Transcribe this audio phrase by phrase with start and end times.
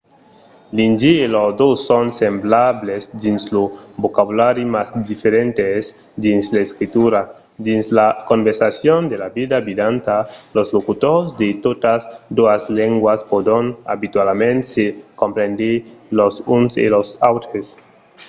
[0.75, 3.63] l'indi e l'ordó son semblables dins lo
[4.03, 5.85] vocabulari mas diferents
[6.25, 7.21] dins l'escritura;
[7.65, 10.15] dins las conversacions de la vida vidanta
[10.55, 12.01] los locutors de totas
[12.39, 14.85] doas lengas pòdon abitualament se
[15.21, 15.71] comprendre
[16.19, 17.65] los uns e los autres